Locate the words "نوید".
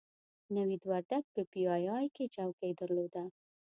0.55-0.83